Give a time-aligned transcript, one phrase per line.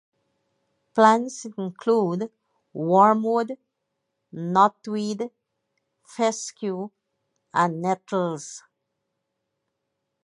[0.95, 2.31] Plants include
[2.73, 3.59] wormwood,
[4.33, 5.29] knotweed,
[6.03, 6.89] fescue
[7.53, 8.63] and nettles.